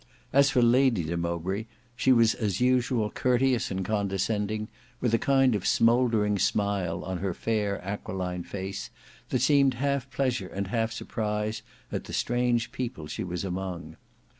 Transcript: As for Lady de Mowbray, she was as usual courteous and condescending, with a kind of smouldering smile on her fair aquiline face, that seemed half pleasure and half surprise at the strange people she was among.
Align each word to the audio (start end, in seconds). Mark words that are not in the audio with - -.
As 0.33 0.49
for 0.49 0.63
Lady 0.63 1.03
de 1.03 1.15
Mowbray, 1.15 1.65
she 1.95 2.11
was 2.11 2.33
as 2.33 2.59
usual 2.59 3.11
courteous 3.11 3.69
and 3.69 3.85
condescending, 3.85 4.67
with 4.99 5.13
a 5.13 5.19
kind 5.19 5.53
of 5.53 5.67
smouldering 5.67 6.39
smile 6.39 7.03
on 7.05 7.19
her 7.19 7.35
fair 7.35 7.77
aquiline 7.85 8.41
face, 8.41 8.89
that 9.29 9.43
seemed 9.43 9.75
half 9.75 10.09
pleasure 10.09 10.47
and 10.47 10.65
half 10.69 10.91
surprise 10.91 11.61
at 11.91 12.05
the 12.05 12.13
strange 12.13 12.71
people 12.71 13.05
she 13.05 13.23
was 13.23 13.45
among. 13.45 13.95